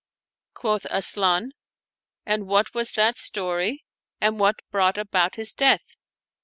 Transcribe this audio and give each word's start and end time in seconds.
Quoth 0.55 0.87
Asian," 0.89 1.51
And 2.25 2.47
what 2.47 2.73
was 2.73 2.93
that 2.93 3.17
story, 3.17 3.85
and 4.19 4.39
what 4.39 4.63
brought 4.71 4.97
about 4.97 5.35
his 5.35 5.53
death? 5.53 5.95